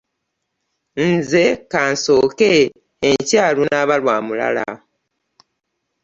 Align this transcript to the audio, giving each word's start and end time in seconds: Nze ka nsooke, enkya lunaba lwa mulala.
Nze 1.11 1.43
ka 1.71 1.81
nsooke, 1.93 2.51
enkya 3.09 3.45
lunaba 3.55 3.95
lwa 4.01 4.15
mulala. 4.25 4.65